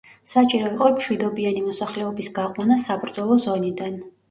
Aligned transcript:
საჭირო 0.29 0.71
იყო 0.71 0.87
მშვიდობიანი 0.95 1.61
მოსახლეობის 1.67 2.33
გაყვანა 2.41 2.81
საბრძოლო 2.89 3.41
ზონიდან. 3.49 4.05